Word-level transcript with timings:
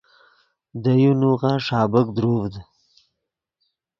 دے 0.81 0.93
یو 1.01 1.11
نوغہ 1.21 1.51
ݰابیک 1.65 2.07
دروڤد 2.15 2.53